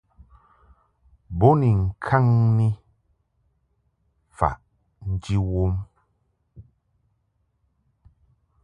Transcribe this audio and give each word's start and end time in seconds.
Bo 1.37 1.49
ni 1.59 1.69
ŋkaŋki 1.83 2.67
faʼ 4.37 4.55
nji 5.09 5.35
wom. 5.51 5.73